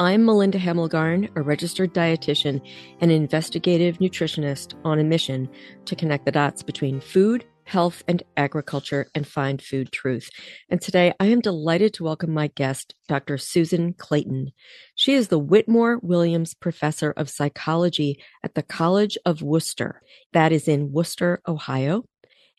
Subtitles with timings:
[0.00, 2.64] I'm Melinda Hemmelgarn, a registered dietitian
[3.00, 5.48] and investigative nutritionist on a mission
[5.86, 10.30] to connect the dots between food, health, and agriculture and find food truth.
[10.68, 13.38] And today I am delighted to welcome my guest, Dr.
[13.38, 14.52] Susan Clayton.
[14.94, 20.00] She is the Whitmore Williams Professor of Psychology at the College of Wooster,
[20.32, 22.04] That is in Wooster, Ohio.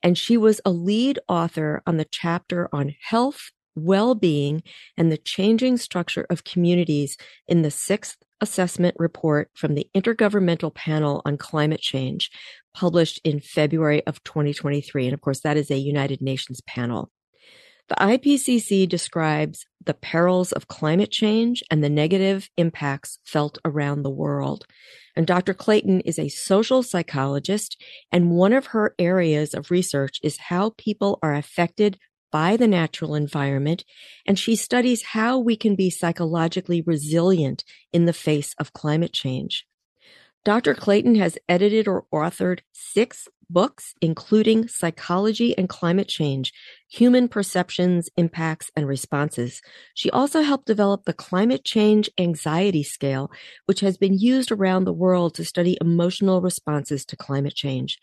[0.04, 4.64] And she was a lead author on the chapter on health well being,
[4.98, 11.22] and the changing structure of communities in the sixth assessment report from the Intergovernmental Panel
[11.26, 12.32] on Climate Change,
[12.74, 15.06] published in February of 2023.
[15.06, 17.12] And of course, that is a United Nations panel.
[17.90, 24.12] The IPCC describes the perils of climate change and the negative impacts felt around the
[24.12, 24.66] world.
[25.16, 25.56] And Dr.
[25.56, 27.82] Clayton is a social psychologist,
[28.12, 31.98] and one of her areas of research is how people are affected
[32.32, 33.84] by the natural environment,
[34.26, 39.66] and she studies how we can be psychologically resilient in the face of climate change.
[40.46, 40.74] Dr.
[40.74, 46.54] Clayton has edited or authored six books, including Psychology and Climate Change,
[46.90, 49.62] Human Perceptions, Impacts, and Responses.
[49.94, 53.32] She also helped develop the Climate Change Anxiety Scale,
[53.66, 57.98] which has been used around the world to study emotional responses to climate change.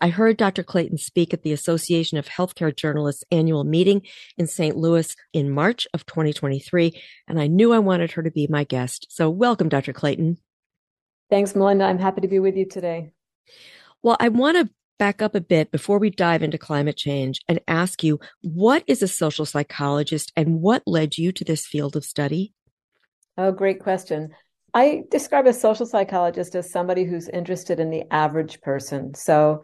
[0.00, 0.62] I heard Dr.
[0.62, 4.02] Clayton speak at the Association of Healthcare Journalists annual meeting
[4.38, 4.76] in St.
[4.76, 6.92] Louis in March of 2023,
[7.28, 9.06] and I knew I wanted her to be my guest.
[9.10, 9.92] So welcome, Dr.
[9.92, 10.38] Clayton.
[11.28, 11.84] Thanks, Melinda.
[11.84, 13.12] I'm happy to be with you today.
[14.02, 17.58] Well, I want to back up a bit before we dive into climate change and
[17.66, 22.04] ask you what is a social psychologist and what led you to this field of
[22.04, 22.52] study?
[23.38, 24.28] Oh, great question.
[24.74, 29.14] I describe a social psychologist as somebody who's interested in the average person.
[29.14, 29.62] So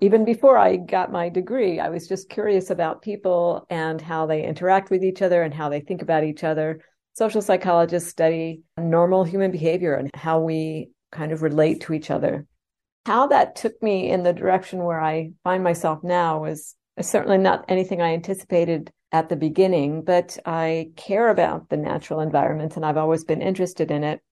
[0.00, 4.44] even before I got my degree, I was just curious about people and how they
[4.44, 6.80] interact with each other and how they think about each other.
[7.14, 12.46] Social psychologists study normal human behavior and how we kind of relate to each other.
[13.06, 17.64] How that took me in the direction where I find myself now was certainly not
[17.68, 22.96] anything I anticipated at the beginning, but I care about the natural environment and I've
[22.96, 24.22] always been interested in it.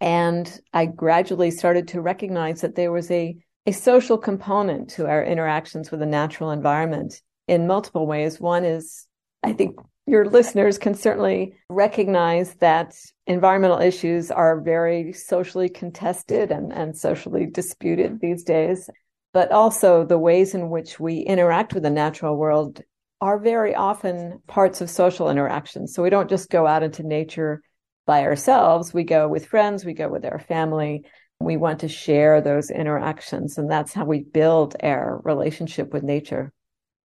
[0.00, 3.36] And I gradually started to recognize that there was a
[3.66, 8.40] a social component to our interactions with the natural environment in multiple ways.
[8.40, 9.06] One is,
[9.42, 12.94] I think your listeners can certainly recognize that
[13.26, 18.90] environmental issues are very socially contested and, and socially disputed these days.
[19.32, 22.82] But also the ways in which we interact with the natural world
[23.20, 25.94] are very often parts of social interactions.
[25.94, 27.62] So we don't just go out into nature
[28.06, 28.92] by ourselves.
[28.92, 31.04] We go with friends, we go with our family,
[31.40, 36.52] we want to share those interactions, and that's how we build our relationship with nature.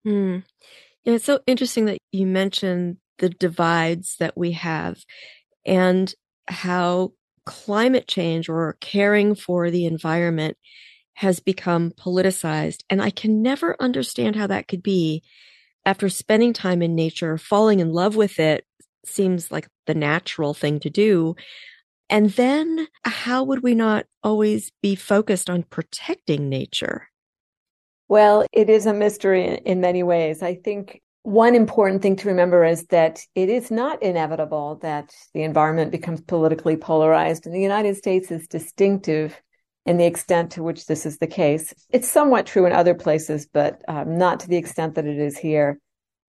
[0.06, 0.44] Mm.
[1.04, 4.98] It's so interesting that you mentioned the divides that we have
[5.66, 6.12] and
[6.48, 7.12] how
[7.46, 10.56] climate change or caring for the environment
[11.14, 12.82] has become politicized.
[12.90, 15.22] And I can never understand how that could be
[15.86, 18.64] after spending time in nature, falling in love with it
[19.06, 21.36] seems like the natural thing to do.
[22.10, 27.09] And then how would we not always be focused on protecting nature?
[28.10, 30.42] Well, it is a mystery in many ways.
[30.42, 35.44] I think one important thing to remember is that it is not inevitable that the
[35.44, 37.46] environment becomes politically polarized.
[37.46, 39.40] And the United States is distinctive
[39.86, 41.72] in the extent to which this is the case.
[41.90, 45.38] It's somewhat true in other places, but um, not to the extent that it is
[45.38, 45.78] here.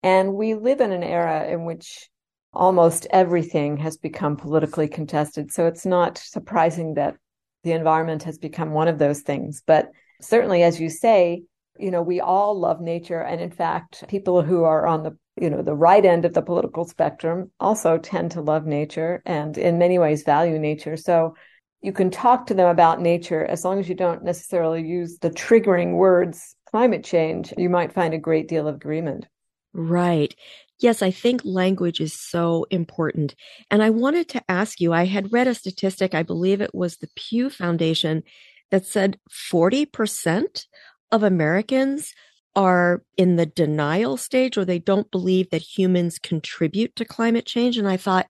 [0.02, 2.08] And we live in an era in which
[2.54, 5.52] almost everything has become politically contested.
[5.52, 7.16] So it's not surprising that
[7.64, 9.62] the environment has become one of those things.
[9.66, 9.90] But
[10.22, 11.42] certainly, as you say,
[11.78, 13.20] you know, we all love nature.
[13.20, 16.42] And in fact, people who are on the you know the right end of the
[16.42, 21.34] political spectrum also tend to love nature and in many ways value nature so
[21.82, 25.28] you can talk to them about nature as long as you don't necessarily use the
[25.28, 29.26] triggering words climate change you might find a great deal of agreement
[29.74, 30.34] right
[30.78, 33.34] Yes, I think language is so important.
[33.70, 36.98] And I wanted to ask you I had read a statistic, I believe it was
[36.98, 38.22] the Pew Foundation,
[38.70, 39.18] that said
[39.50, 40.66] 40%
[41.10, 42.12] of Americans
[42.54, 47.76] are in the denial stage or they don't believe that humans contribute to climate change.
[47.76, 48.26] And I thought,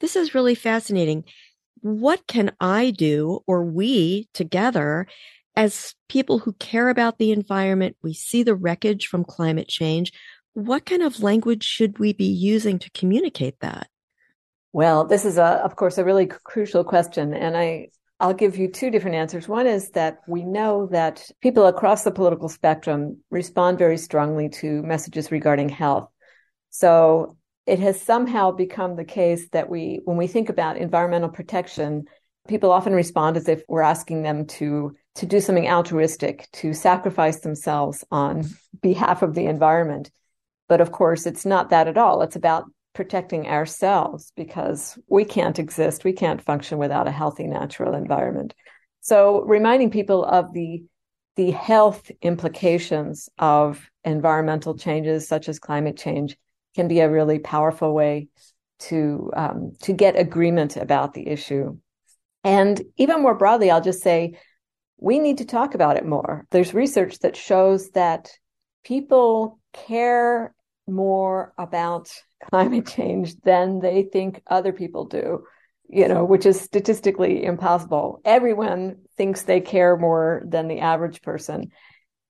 [0.00, 1.24] this is really fascinating.
[1.80, 5.06] What can I do or we together
[5.56, 10.12] as people who care about the environment, we see the wreckage from climate change.
[10.54, 13.88] What kind of language should we be using to communicate that?
[14.72, 17.34] Well, this is a, of course, a really crucial question.
[17.34, 17.88] And I,
[18.20, 19.48] I'll give you two different answers.
[19.48, 24.82] One is that we know that people across the political spectrum respond very strongly to
[24.82, 26.08] messages regarding health.
[26.70, 32.04] So it has somehow become the case that we, when we think about environmental protection,
[32.46, 37.40] people often respond as if we're asking them to to do something altruistic, to sacrifice
[37.40, 38.44] themselves on
[38.82, 40.10] behalf of the environment.
[40.68, 42.22] But of course, it's not that at all.
[42.22, 47.94] It's about protecting ourselves because we can't exist, we can't function without a healthy natural
[47.94, 48.54] environment.
[49.00, 50.84] So reminding people of the
[51.36, 56.36] the health implications of environmental changes such as climate change
[56.76, 58.28] can be a really powerful way
[58.78, 61.76] to um, to get agreement about the issue.
[62.44, 64.38] And even more broadly, I'll just say
[64.98, 66.46] we need to talk about it more.
[66.50, 68.30] There's research that shows that
[68.84, 70.54] people care
[70.86, 72.10] more about
[72.50, 75.44] climate change than they think other people do,
[75.88, 78.20] you know, which is statistically impossible.
[78.24, 81.70] Everyone thinks they care more than the average person.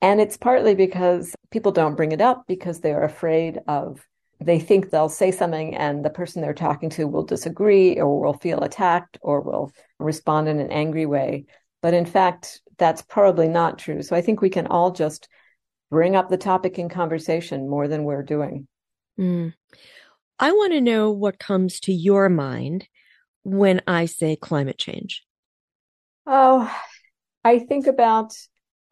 [0.00, 4.06] And it's partly because people don't bring it up because they're afraid of,
[4.40, 8.34] they think they'll say something and the person they're talking to will disagree or will
[8.34, 11.46] feel attacked or will respond in an angry way.
[11.80, 14.02] But in fact, that's probably not true.
[14.02, 15.28] So I think we can all just
[15.90, 18.66] bring up the topic in conversation more than we're doing.
[19.18, 19.54] Mm.
[20.38, 22.88] I want to know what comes to your mind
[23.44, 25.22] when I say climate change.
[26.26, 26.74] Oh,
[27.44, 28.34] I think about,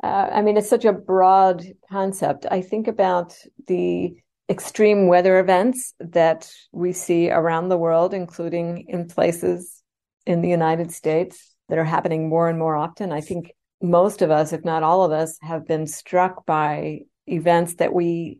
[0.03, 2.47] uh, I mean, it's such a broad concept.
[2.50, 3.35] I think about
[3.67, 4.15] the
[4.49, 9.83] extreme weather events that we see around the world, including in places
[10.27, 13.12] in the United States that are happening more and more often.
[13.12, 17.76] I think most of us, if not all of us, have been struck by events
[17.76, 18.38] that we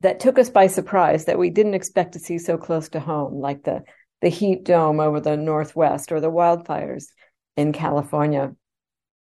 [0.00, 3.34] that took us by surprise that we didn't expect to see so close to home,
[3.34, 3.82] like the
[4.20, 7.06] the heat dome over the northwest or the wildfires
[7.56, 8.54] in California,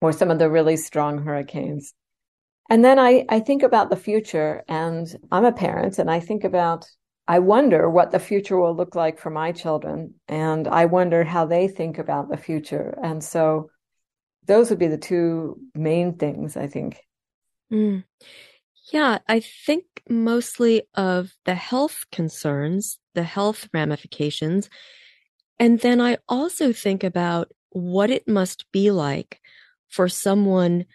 [0.01, 1.93] or some of the really strong hurricanes.
[2.69, 6.43] And then I, I think about the future and I'm a parent and I think
[6.43, 6.85] about
[7.27, 10.13] I wonder what the future will look like for my children.
[10.27, 12.97] And I wonder how they think about the future.
[13.01, 13.69] And so
[14.47, 17.01] those would be the two main things, I think.
[17.71, 18.03] Mm.
[18.91, 24.69] Yeah, I think mostly of the health concerns, the health ramifications.
[25.59, 29.41] And then I also think about what it must be like
[29.89, 30.85] for someone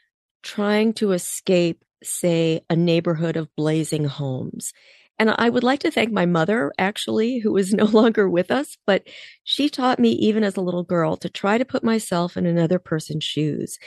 [0.42, 4.72] trying to escape, say, a neighborhood of blazing homes
[5.20, 8.78] and I would like to thank my mother, actually, who is no longer with us,
[8.86, 9.06] but
[9.44, 12.78] she taught me, even as a little girl, to try to put myself in another
[12.78, 13.78] person's shoes.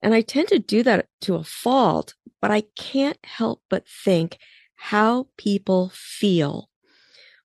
[0.00, 4.38] And I tend to do that to a fault, but I can't help but think
[4.76, 6.70] how people feel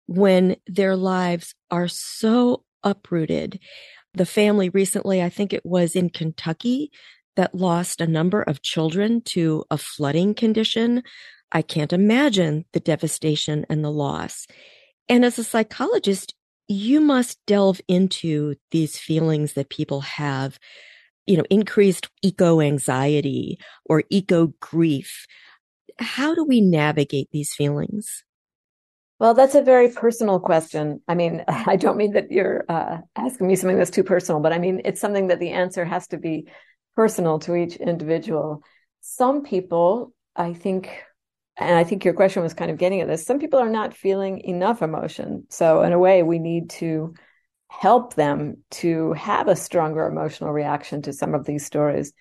[0.06, 3.60] when their lives are so uprooted.
[4.14, 6.92] The family recently, I think it was in Kentucky,
[7.36, 11.04] that lost a number of children to a flooding condition.
[11.54, 14.48] I can't imagine the devastation and the loss.
[15.08, 16.34] And as a psychologist,
[16.68, 20.58] you must delve into these feelings that people have,
[21.28, 25.28] you know, increased eco anxiety or eco grief.
[26.00, 28.24] How do we navigate these feelings?
[29.20, 31.02] Well, that's a very personal question.
[31.08, 34.54] I mean, I don't mean that you're uh, asking me something that's too personal, but
[34.54, 36.48] I mean, it's something that the answer has to be
[36.96, 38.64] personal to each individual.
[39.02, 40.90] Some people, I think,
[41.58, 43.26] and I think your question was kind of getting at this.
[43.26, 45.46] Some people are not feeling enough emotion.
[45.50, 47.14] So, in a way, we need to
[47.70, 52.14] help them to have a stronger emotional reaction to some of these stories.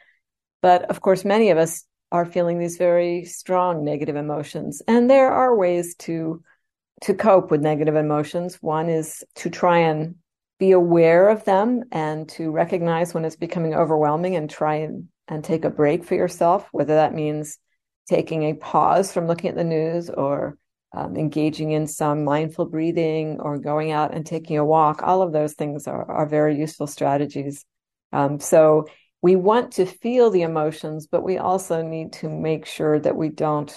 [0.60, 4.82] But of course, many of us are feeling these very strong negative emotions.
[4.86, 6.42] And there are ways to
[7.02, 8.62] to cope with negative emotions.
[8.62, 10.14] One is to try and
[10.60, 15.42] be aware of them and to recognize when it's becoming overwhelming and try and, and
[15.42, 17.58] take a break for yourself, whether that means
[18.08, 20.56] taking a pause from looking at the news or
[20.94, 25.32] um, engaging in some mindful breathing or going out and taking a walk, all of
[25.32, 27.64] those things are, are very useful strategies.
[28.12, 28.86] Um, so
[29.22, 33.28] we want to feel the emotions, but we also need to make sure that we
[33.28, 33.72] don't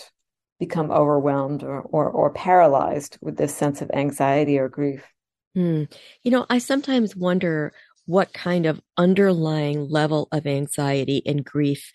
[0.60, 5.06] become overwhelmed or, or, or paralyzed with this sense of anxiety or grief.
[5.56, 5.92] Mm.
[6.24, 7.74] You know, I sometimes wonder
[8.06, 11.92] what kind of underlying level of anxiety and grief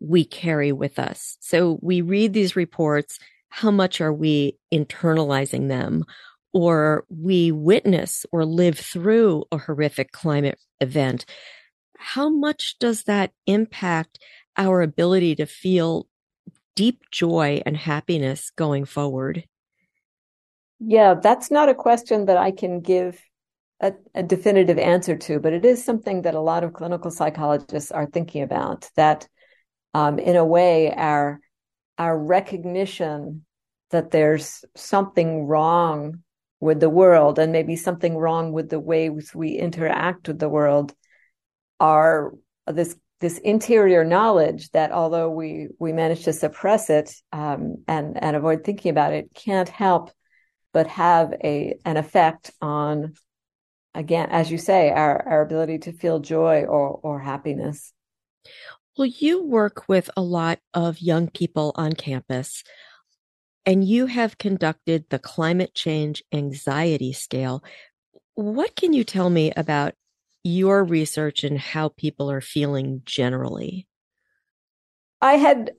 [0.00, 1.36] we carry with us.
[1.40, 3.18] So we read these reports.
[3.48, 6.04] How much are we internalizing them?
[6.52, 11.24] Or we witness or live through a horrific climate event.
[11.96, 14.18] How much does that impact
[14.56, 16.08] our ability to feel
[16.74, 19.44] deep joy and happiness going forward?
[20.80, 23.20] Yeah, that's not a question that I can give
[23.80, 27.90] a, a, definitive answer to, but it is something that a lot of clinical psychologists
[27.90, 28.90] are thinking about.
[28.96, 29.28] That,
[29.94, 31.40] um, in a way, our
[31.98, 33.44] our recognition
[33.90, 36.22] that there's something wrong
[36.60, 40.94] with the world, and maybe something wrong with the ways we interact with the world,
[41.78, 42.32] are
[42.66, 48.36] this this interior knowledge that although we we manage to suppress it um, and and
[48.36, 50.10] avoid thinking about it, can't help
[50.72, 53.14] but have a an effect on
[53.94, 57.92] again as you say our our ability to feel joy or or happiness
[58.96, 62.62] well you work with a lot of young people on campus
[63.66, 67.62] and you have conducted the climate change anxiety scale
[68.34, 69.94] what can you tell me about
[70.42, 73.86] your research and how people are feeling generally
[75.20, 75.72] i had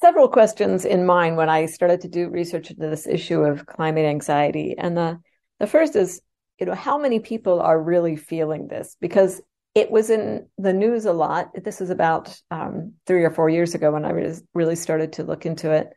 [0.00, 4.06] several questions in mind when I started to do research into this issue of climate
[4.06, 4.74] anxiety.
[4.76, 5.20] And the,
[5.58, 6.22] the first is,
[6.58, 8.96] you know, how many people are really feeling this?
[9.00, 9.40] Because
[9.74, 11.50] it was in the news a lot.
[11.64, 15.24] This is about um, three or four years ago when I was, really started to
[15.24, 15.90] look into it.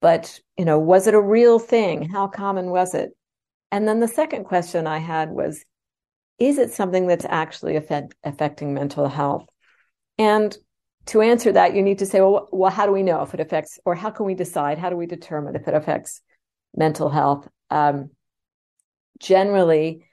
[0.00, 2.08] But, you know, was it a real thing?
[2.08, 3.10] How common was it?
[3.70, 5.64] And then the second question I had was,
[6.38, 9.46] is it something that's actually affect, affecting mental health?
[10.18, 10.56] And
[11.06, 13.40] to answer that, you need to say, well, well, how do we know if it
[13.40, 14.78] affects, or how can we decide?
[14.78, 16.22] How do we determine if it affects
[16.74, 17.46] mental health?
[17.70, 18.10] Um,
[19.18, 20.06] generally,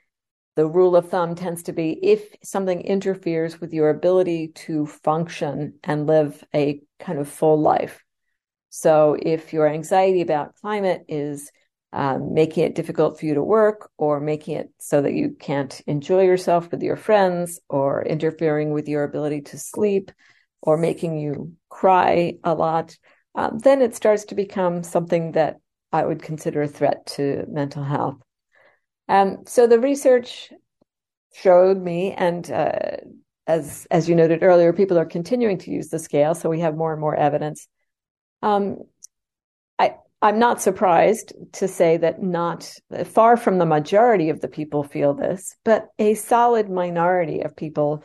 [0.54, 5.74] the rule of thumb tends to be if something interferes with your ability to function
[5.82, 8.04] and live a kind of full life.
[8.68, 11.50] So, if your anxiety about climate is
[11.92, 15.78] um, making it difficult for you to work, or making it so that you can't
[15.86, 20.10] enjoy yourself with your friends, or interfering with your ability to sleep,
[20.62, 22.96] or making you cry a lot,
[23.34, 25.56] um, then it starts to become something that
[25.92, 28.16] I would consider a threat to mental health.
[29.08, 30.52] Um, so the research
[31.34, 32.96] showed me, and uh,
[33.46, 36.76] as as you noted earlier, people are continuing to use the scale, so we have
[36.76, 37.66] more and more evidence.
[38.42, 38.78] Um,
[39.78, 42.72] I I'm not surprised to say that not
[43.04, 48.04] far from the majority of the people feel this, but a solid minority of people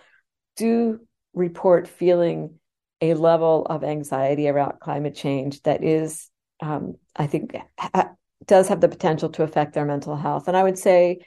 [0.55, 0.99] do
[1.33, 2.55] report feeling
[3.01, 6.29] a level of anxiety about climate change that is,
[6.61, 8.15] um, I think, ha-
[8.47, 10.47] does have the potential to affect their mental health.
[10.47, 11.19] And I would say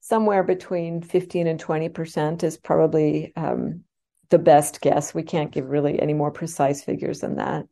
[0.00, 3.84] somewhere between 15 and 20% is probably um,
[4.30, 5.14] the best guess.
[5.14, 7.64] We can't give really any more precise figures than that.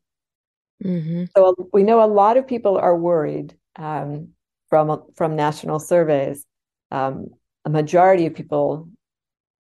[0.82, 1.24] Mm-hmm.
[1.36, 4.28] So we know a lot of people are worried um,
[4.68, 6.44] from from national surveys.
[6.90, 7.28] Um,
[7.64, 8.88] a majority of people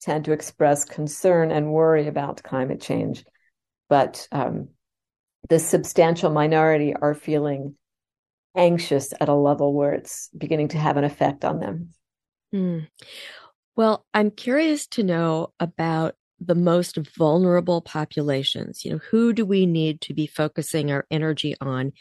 [0.00, 3.24] tend to express concern and worry about climate change,
[3.88, 4.68] but um,
[5.48, 7.74] the substantial minority are feeling
[8.56, 11.90] anxious at a level where it's beginning to have an effect on them.
[12.54, 12.88] Mm.
[13.76, 18.84] Well, I'm curious to know about the most vulnerable populations.
[18.84, 21.92] You know, who do we need to be focusing our energy on?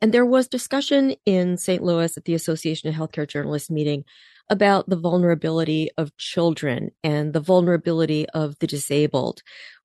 [0.00, 1.82] And there was discussion in St.
[1.82, 4.04] Louis at the Association of Healthcare Journalists meeting
[4.50, 9.42] about the vulnerability of children and the vulnerability of the disabled.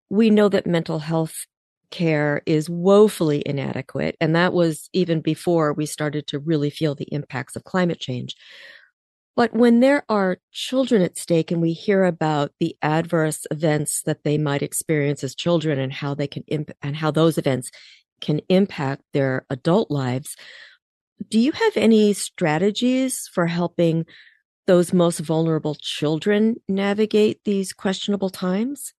[0.09, 1.45] We know that mental health
[1.91, 4.15] care is woefully inadequate.
[4.21, 8.35] And that was even before we started to really feel the impacts of climate change.
[9.35, 14.23] But when there are children at stake and we hear about the adverse events that
[14.23, 17.71] they might experience as children and how they can imp- and how those events
[18.19, 20.35] can impact their adult lives,
[21.29, 24.05] do you have any strategies for helping
[24.67, 28.93] those most vulnerable children navigate these questionable times?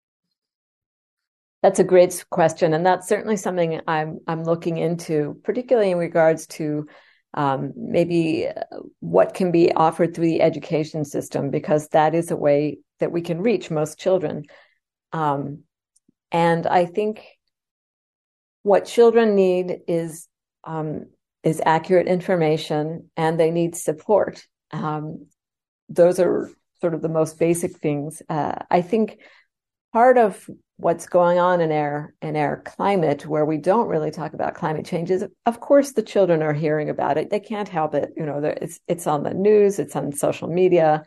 [1.63, 6.47] That's a great question, and that's certainly something I'm I'm looking into, particularly in regards
[6.59, 6.87] to
[7.35, 12.37] um, maybe uh, what can be offered through the education system, because that is a
[12.37, 14.45] way that we can reach most children.
[15.13, 15.65] Um,
[16.33, 17.25] and I think
[18.63, 20.29] what children need is
[20.65, 21.07] um,
[21.43, 24.43] is accurate information, and they need support.
[24.71, 25.27] Um,
[25.91, 26.51] those are
[26.81, 28.23] sort of the most basic things.
[28.31, 29.19] Uh, I think
[29.93, 30.49] part of
[30.81, 34.87] what's going on in our in our climate where we don't really talk about climate
[34.87, 37.29] change is of course the children are hearing about it.
[37.29, 38.13] They can't help it.
[38.17, 41.05] You know it's it's on the news it's on social media.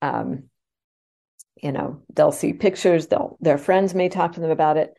[0.00, 0.44] Um,
[1.62, 4.94] you know they'll see pictures they'll their friends may talk to them about it.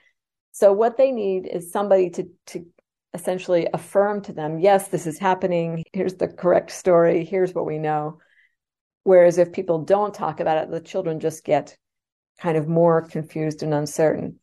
[0.51, 2.65] So what they need is somebody to to
[3.13, 5.83] essentially affirm to them yes this is happening.
[5.93, 7.25] Here's the correct story.
[7.25, 8.19] Here's what we know.
[9.03, 11.75] Whereas if people don't talk about it, the children just get
[12.41, 14.39] kind of more confused and uncertain.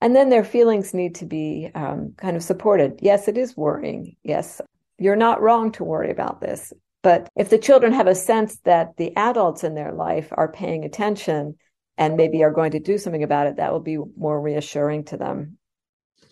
[0.00, 2.98] And then their feelings need to be um, kind of supported.
[3.02, 4.16] Yes, it is worrying.
[4.22, 4.60] Yes,
[4.98, 6.72] you're not wrong to worry about this.
[7.02, 10.84] But if the children have a sense that the adults in their life are paying
[10.84, 11.56] attention
[11.98, 15.16] and maybe are going to do something about it, that will be more reassuring to
[15.16, 15.58] them.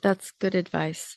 [0.02, 1.16] That's good advice.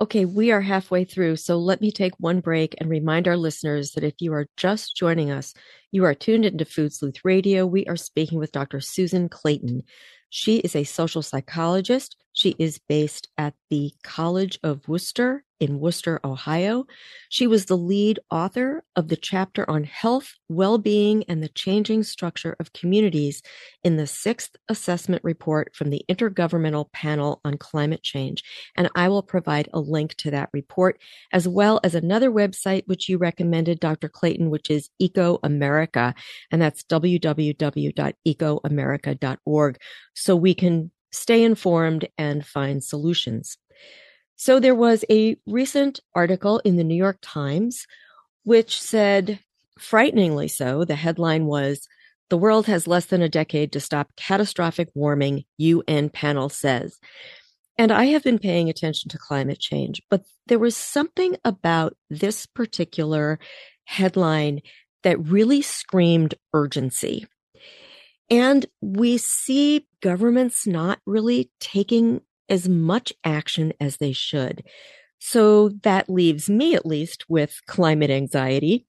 [0.00, 3.92] Okay, we are halfway through, so let me take one break and remind our listeners
[3.92, 5.54] that if you are just joining us,
[5.92, 7.64] you are tuned into Food Sleuth Radio.
[7.64, 8.80] We are speaking with Dr.
[8.80, 9.84] Susan Clayton.
[10.30, 12.16] She is a social psychologist.
[12.32, 16.86] She is based at the College of Wooster in Wooster, Ohio.
[17.28, 22.02] She was the lead author of the chapter on health, well being, and the changing
[22.02, 23.42] structure of communities
[23.82, 28.42] in the sixth assessment report from the Intergovernmental Panel on Climate Change.
[28.76, 31.00] And I will provide a link to that report,
[31.32, 34.08] as well as another website which you recommended, Dr.
[34.08, 36.14] Clayton, which is Eco America.
[36.50, 39.78] And that's www.ecoamerica.org.
[40.14, 43.56] So we can stay informed and find solutions.
[44.36, 47.86] So there was a recent article in the New York Times
[48.44, 49.40] which said,
[49.78, 51.88] frighteningly so, the headline was,
[52.28, 56.98] The world has less than a decade to stop catastrophic warming, UN panel says.
[57.76, 62.46] And I have been paying attention to climate change, but there was something about this
[62.46, 63.38] particular
[63.84, 64.60] headline
[65.02, 67.26] that really screamed urgency.
[68.30, 74.64] And we see governments not really taking as much action as they should.
[75.18, 78.86] So that leaves me, at least, with climate anxiety.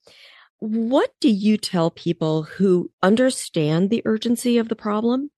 [0.60, 5.32] What do you tell people who understand the urgency of the problem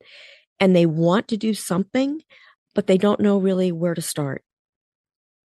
[0.60, 2.22] and they want to do something,
[2.74, 4.44] but they don't know really where to start?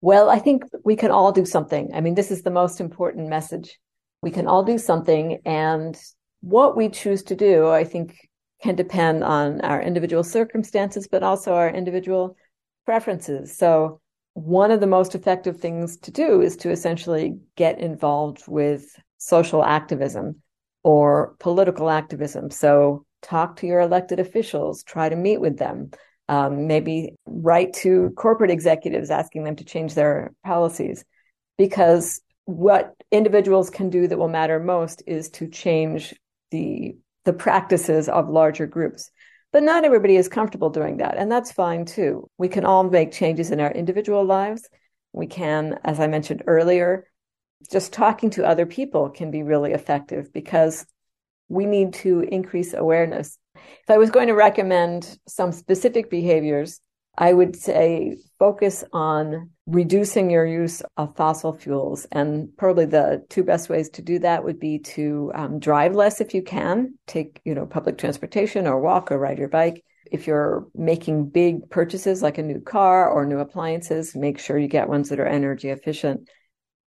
[0.00, 1.90] Well, I think we can all do something.
[1.94, 3.78] I mean, this is the most important message.
[4.22, 5.40] We can all do something.
[5.44, 5.96] And
[6.40, 8.16] what we choose to do, I think,
[8.62, 12.36] can depend on our individual circumstances, but also our individual
[12.84, 13.56] preferences.
[13.56, 14.00] So,
[14.34, 19.62] one of the most effective things to do is to essentially get involved with social
[19.62, 20.40] activism
[20.82, 22.50] or political activism.
[22.50, 25.90] So, talk to your elected officials, try to meet with them,
[26.28, 31.04] um, maybe write to corporate executives asking them to change their policies.
[31.58, 36.14] Because what individuals can do that will matter most is to change
[36.50, 39.10] the the practices of larger groups.
[39.52, 42.28] But not everybody is comfortable doing that, and that's fine too.
[42.38, 44.68] We can all make changes in our individual lives.
[45.12, 47.06] We can, as I mentioned earlier,
[47.70, 50.86] just talking to other people can be really effective because
[51.48, 53.38] we need to increase awareness.
[53.54, 56.80] If I was going to recommend some specific behaviors,
[57.18, 62.06] I would say focus on reducing your use of fossil fuels.
[62.10, 66.20] And probably the two best ways to do that would be to um, drive less
[66.20, 69.84] if you can, take, you know, public transportation or walk or ride your bike.
[70.10, 74.68] If you're making big purchases like a new car or new appliances, make sure you
[74.68, 76.28] get ones that are energy efficient.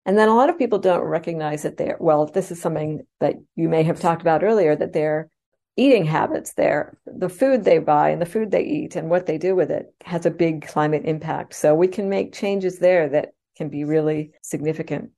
[0.06, 3.36] And then a lot of people don't recognize that they're, well, this is something that
[3.56, 5.30] you may have talked about earlier, that they're
[5.78, 6.98] eating habits there.
[7.06, 9.94] The food they buy and the food they eat and what they do with it
[10.04, 11.54] has a big climate impact.
[11.56, 15.12] So we can make changes there that can be really significant.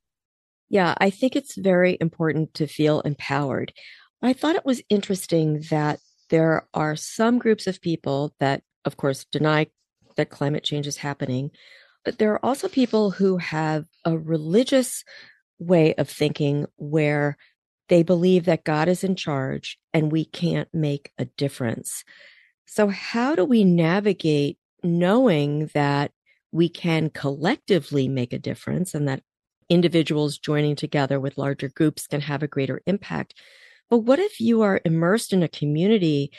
[0.68, 3.72] Yeah, I think it's very important to feel empowered.
[4.22, 9.26] I thought it was interesting that there are some groups of people that, of course,
[9.30, 9.66] deny
[10.16, 11.50] that climate change is happening,
[12.04, 15.04] but there are also people who have a religious
[15.58, 17.36] way of thinking where
[17.88, 22.04] they believe that God is in charge and we can't make a difference.
[22.66, 26.12] So, how do we navigate knowing that
[26.52, 29.22] we can collectively make a difference and that
[29.68, 33.34] individuals joining together with larger groups can have a greater impact?
[33.90, 36.32] But what if you are immersed in a community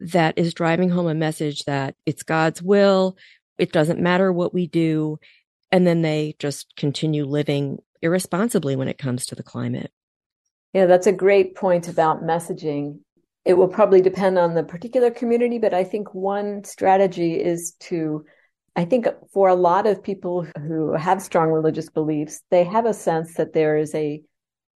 [0.00, 3.16] that is driving home a message that it's God's will,
[3.58, 5.18] it doesn't matter what we do,
[5.72, 9.90] and then they just continue living irresponsibly when it comes to the climate?
[10.74, 12.98] Yeah, that's a great point about messaging.
[13.44, 18.24] It will probably depend on the particular community, but I think one strategy is to,
[18.74, 22.94] I think for a lot of people who have strong religious beliefs, they have a
[22.94, 24.22] sense that there is a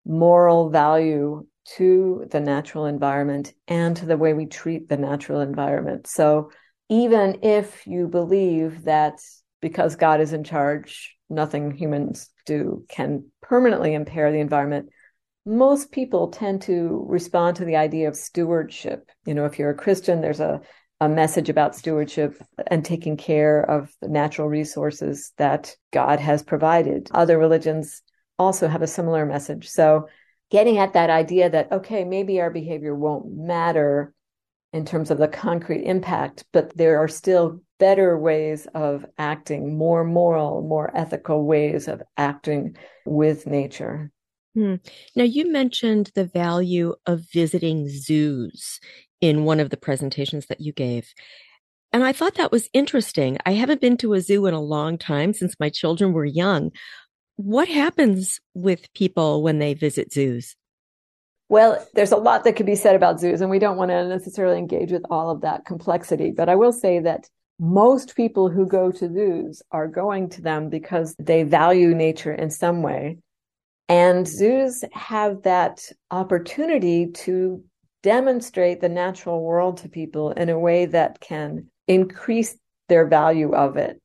[0.07, 1.45] moral value
[1.77, 6.07] to the natural environment and to the way we treat the natural environment.
[6.07, 6.51] So
[6.89, 9.15] even if you believe that
[9.61, 14.91] because God is in charge, nothing humans do can permanently impair the environment,
[15.49, 19.11] most people tend to respond to the idea of stewardship.
[19.25, 20.61] You know, if you're a Christian, there's a,
[21.01, 22.35] a message about stewardship
[22.67, 27.09] and taking care of the natural resources that God has provided.
[27.13, 28.03] Other religions
[28.39, 29.71] also have a similar message.
[29.71, 30.09] So,
[30.51, 34.15] getting at that idea that, okay, maybe our behavior won't matter
[34.75, 40.05] in terms of the concrete impact, but there are still better ways of acting, more
[40.05, 44.11] moral, more ethical ways of acting with nature.
[44.59, 44.75] Hmm.
[45.15, 48.81] Now, you mentioned the value of visiting zoos
[49.21, 51.15] in one of the presentations that you gave.
[51.93, 53.39] And I thought that was interesting.
[53.47, 56.73] I haven't been to a zoo in a long time since my children were young.
[57.37, 60.57] What happens with people when they visit zoos?
[61.49, 64.09] Well, there's a lot that could be said about zoos, and we don't want to
[64.09, 66.33] necessarily engage with all of that complexity.
[66.33, 67.29] But I will say that
[67.61, 72.51] most people who go to zoos are going to them because they value nature in
[72.51, 73.19] some way.
[73.89, 77.65] And zoos have that opportunity to
[78.03, 82.57] demonstrate the natural world to people in a way that can increase
[82.89, 84.01] their value of it.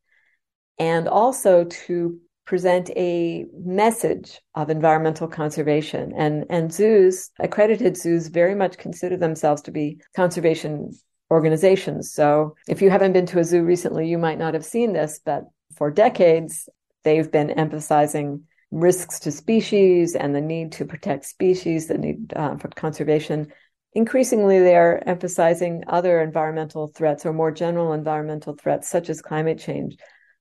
[0.80, 6.14] And also to present a message of environmental conservation.
[6.18, 10.92] And, and zoos, accredited zoos, very much consider themselves to be conservation
[11.32, 12.12] organizations.
[12.12, 15.20] So if you haven't been to a zoo recently, you might not have seen this,
[15.24, 15.44] but
[15.76, 16.68] for decades,
[17.04, 18.44] they've been emphasizing
[18.74, 23.54] risks to species and the need to protect species, the need uh, for conservation.
[23.94, 29.98] Increasingly, they're emphasizing other environmental threats or more general environmental threats, such as climate change.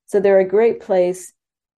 [0.07, 1.33] So they're a great place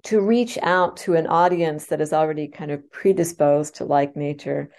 [0.05, 4.71] to reach out to an audience that is already kind of predisposed to like nature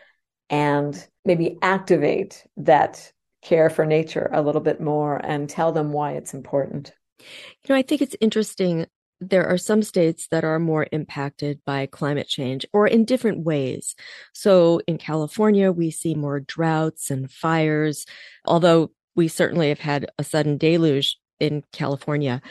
[0.50, 3.12] and maybe activate that
[3.42, 6.94] care for nature a little bit more and tell them why it's important.
[7.20, 7.26] You
[7.70, 8.86] know, I think it's interesting.
[9.22, 13.96] There are some states that are more impacted by climate change or in different ways.
[14.34, 18.06] So in California, we see more droughts and fires,
[18.46, 22.42] although we certainly have had a sudden deluge in California.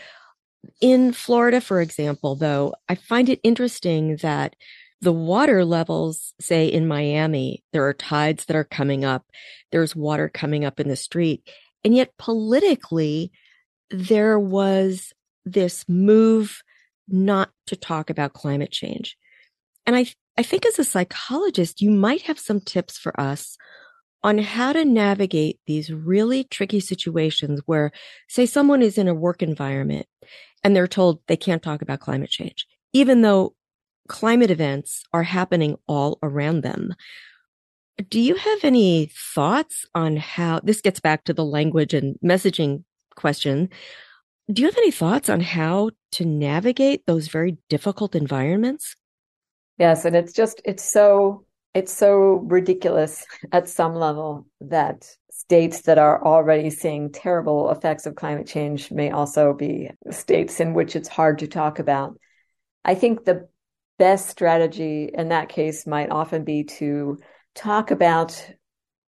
[0.81, 4.57] In Florida, for example, though, I find it interesting that
[5.01, 9.27] the water levels, say in Miami, there are tides that are coming up.
[9.71, 11.47] There's water coming up in the street.
[11.85, 13.31] And yet politically,
[13.91, 15.13] there was
[15.45, 16.63] this move
[17.09, 19.17] not to talk about climate change.
[19.87, 20.07] And I,
[20.39, 23.57] I think as a psychologist, you might have some tips for us
[24.23, 27.93] on how to navigate these really tricky situations where,
[28.29, 30.07] say, someone is in a work environment
[30.63, 33.55] and they're told they can't talk about climate change, even though
[34.09, 36.95] climate events are happening all around them.
[38.09, 42.83] Do you have any thoughts on how this gets back to the language and messaging
[43.15, 43.69] question?
[44.53, 48.95] Do you have any thoughts on how to navigate those very difficult environments?
[49.79, 55.99] Yes, and it's just it's so it's so ridiculous at some level that states that
[55.99, 61.09] are already seeing terrible effects of climate change may also be states in which it's
[61.09, 62.17] hard to talk about.
[62.85, 63.49] I think the
[63.99, 67.19] best strategy in that case might often be to
[67.55, 68.47] talk about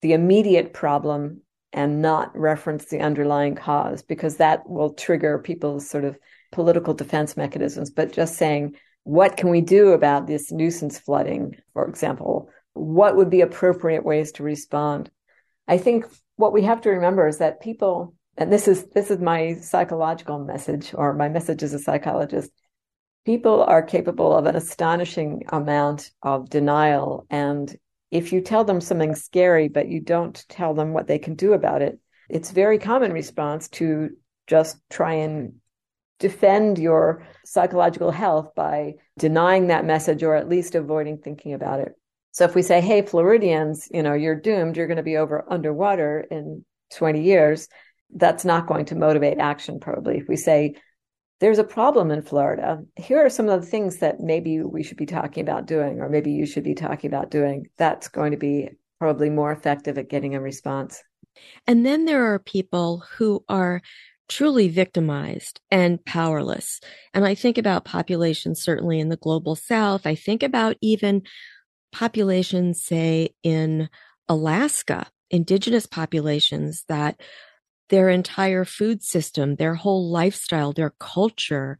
[0.02, 1.42] the immediate problem
[1.76, 6.18] and not reference the underlying cause because that will trigger people's sort of
[6.52, 7.92] political defense mechanisms.
[7.92, 12.50] But just saying what can we do about this nuisance flooding for example?
[12.74, 15.12] What would be appropriate ways to respond?
[15.68, 16.06] I think
[16.38, 20.40] what we have to remember is that people and this is this is my psychological
[20.40, 22.52] message or my message as a psychologist.
[23.26, 27.76] People are capable of an astonishing amount of denial and
[28.16, 31.54] if you tell them something scary but you don't tell them what they can do
[31.54, 32.00] about it
[32.30, 34.10] it's very common response to
[34.48, 35.54] just try and
[36.20, 41.94] defend your psychological health by denying that message or at least avoiding thinking about it
[42.36, 45.46] so if we say, hey, Floridians, you know, you're doomed, you're going to be over
[45.50, 47.70] underwater in 20 years,
[48.14, 50.18] that's not going to motivate action probably.
[50.18, 50.76] If we say,
[51.46, 54.98] there's a problem in Florida, here are some of the things that maybe we should
[54.98, 58.38] be talking about doing, or maybe you should be talking about doing, that's going to
[58.38, 61.04] be probably more effective at getting a response.
[61.68, 63.84] And then there are people who are
[64.28, 66.80] truly victimized and powerless.
[67.14, 70.08] And I think about populations, certainly in the global south.
[70.08, 71.22] I think about even
[71.92, 73.88] populations, say in
[74.28, 77.22] Alaska, indigenous populations that
[77.90, 81.78] their entire food system, their whole lifestyle, their culture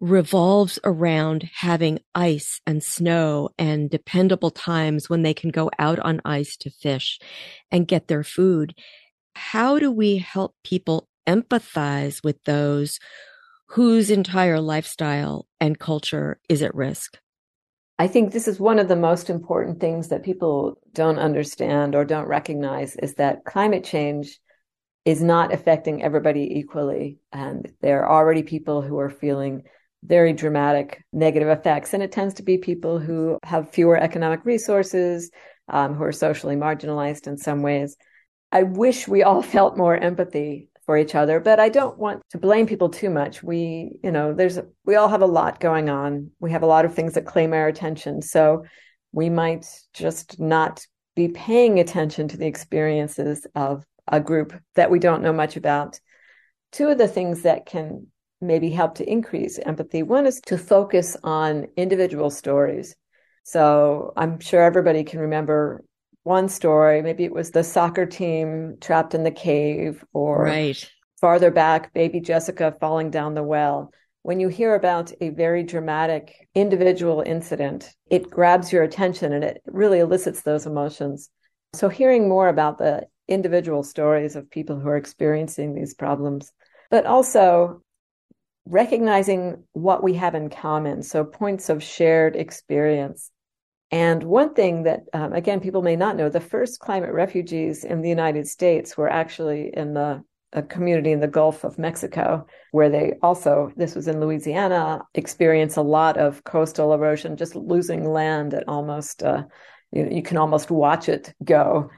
[0.00, 6.20] revolves around having ice and snow and dependable times when they can go out on
[6.24, 7.18] ice to fish
[7.70, 8.74] and get their food.
[9.34, 13.00] How do we help people empathize with those
[13.68, 17.18] whose entire lifestyle and culture is at risk?
[17.98, 22.04] I think this is one of the most important things that people don't understand or
[22.04, 24.38] don't recognize is that climate change
[25.04, 27.18] is not affecting everybody equally.
[27.32, 29.64] And there are already people who are feeling
[30.02, 31.94] very dramatic negative effects.
[31.94, 35.30] And it tends to be people who have fewer economic resources,
[35.68, 37.96] um, who are socially marginalized in some ways.
[38.52, 41.40] I wish we all felt more empathy for each other.
[41.40, 43.42] But I don't want to blame people too much.
[43.42, 46.30] We, you know, there's, we all have a lot going on.
[46.40, 48.20] We have a lot of things that claim our attention.
[48.20, 48.64] So
[49.12, 50.84] we might just not
[51.16, 56.00] be paying attention to the experiences of a group that we don't know much about.
[56.72, 58.08] Two of the things that can
[58.40, 62.94] maybe help to increase empathy one is to focus on individual stories.
[63.44, 65.84] So I'm sure everybody can remember
[66.22, 67.02] one story.
[67.02, 70.90] Maybe it was the soccer team trapped in the cave, or right.
[71.20, 73.92] farther back, baby Jessica falling down the well.
[74.22, 79.60] When you hear about a very dramatic individual incident, it grabs your attention and it
[79.66, 81.28] really elicits those emotions.
[81.74, 86.52] So, hearing more about the individual stories of people who are experiencing these problems,
[86.90, 87.82] but also
[88.66, 91.02] recognizing what we have in common.
[91.02, 93.30] So, points of shared experience.
[93.90, 98.02] And one thing that, um, again, people may not know the first climate refugees in
[98.02, 102.88] the United States were actually in the a community in the Gulf of Mexico, where
[102.88, 108.54] they also, this was in Louisiana, experience a lot of coastal erosion, just losing land
[108.54, 109.42] at almost, uh,
[109.90, 111.90] you, you, can almost watch it go.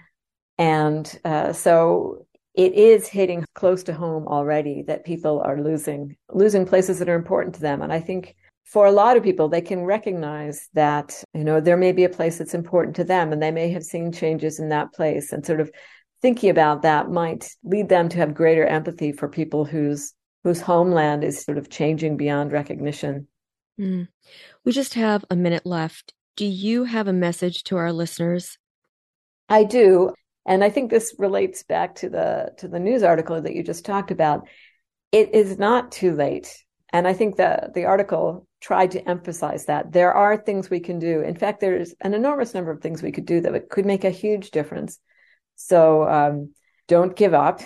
[0.58, 6.64] And uh, so it is hitting close to home already that people are losing, losing
[6.64, 7.82] places that are important to them.
[7.82, 11.76] And I think for a lot of people, they can recognize that, you know, there
[11.76, 14.70] may be a place that's important to them and they may have seen changes in
[14.70, 15.70] that place and sort of
[16.22, 21.24] thinking about that might lead them to have greater empathy for people whose whose homeland
[21.24, 23.26] is sort of changing beyond recognition.
[23.80, 24.08] Mm.
[24.64, 26.14] We just have a minute left.
[26.36, 28.56] Do you have a message to our listeners?
[29.48, 30.14] I do,
[30.46, 33.84] and I think this relates back to the to the news article that you just
[33.84, 34.48] talked about.
[35.12, 39.92] It is not too late, and I think that the article tried to emphasize that
[39.92, 41.20] there are things we can do.
[41.20, 44.10] In fact, there's an enormous number of things we could do that could make a
[44.10, 44.98] huge difference.
[45.56, 46.54] So um,
[46.88, 47.60] don't give up.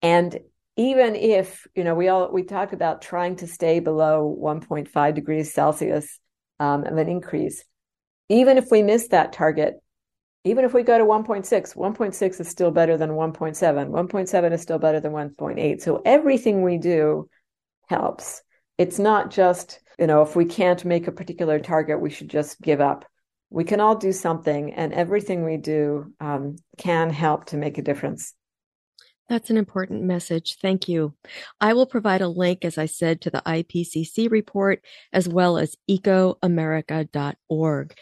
[0.00, 0.38] And
[0.76, 5.52] even if, you know, we all, we talk about trying to stay below 1.5 degrees
[5.52, 6.18] Celsius
[6.58, 7.64] um, of an increase.
[8.28, 9.74] Even if we miss that target,
[10.44, 13.56] even if we go to 1.6, 1.6 is still better than 1.7.
[13.56, 15.80] 1.7 is still better than 1.8.
[15.80, 17.28] So everything we do
[17.88, 18.42] helps.
[18.78, 22.60] It's not just you know, if we can't make a particular target, we should just
[22.60, 23.04] give up.
[23.50, 27.82] We can all do something, and everything we do um, can help to make a
[27.82, 28.34] difference.
[29.28, 30.56] That's an important message.
[30.60, 31.14] Thank you.
[31.60, 35.76] I will provide a link, as I said, to the IPCC report as well as
[35.88, 37.94] ecoamerica.org.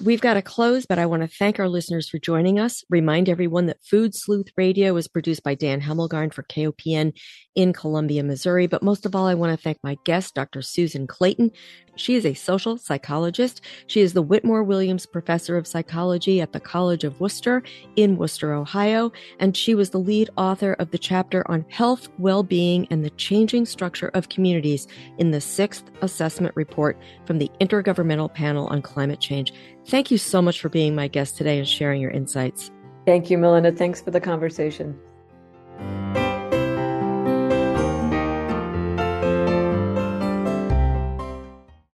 [0.00, 2.82] We've got to close, but I want to thank our listeners for joining us.
[2.88, 7.12] Remind everyone that Food Sleuth Radio is produced by Dan Hemmelgarn for KOPN
[7.54, 8.66] in Columbia, Missouri.
[8.66, 10.62] But most of all, I want to thank my guest, Dr.
[10.62, 11.50] Susan Clayton.
[11.96, 13.60] She is a social psychologist.
[13.86, 17.62] She is the Whitmore Williams Professor of Psychology at the College of Wooster
[17.96, 19.12] in Wooster, Ohio.
[19.40, 23.66] And she was the lead author of the chapter on health, well-being, and the changing
[23.66, 29.52] structure of communities in the sixth assessment report from the Intergovernmental Panel on Climate Change.
[29.86, 32.70] Thank you so much for being my guest today and sharing your insights.
[33.04, 33.72] Thank you, Melinda.
[33.72, 34.98] Thanks for the conversation.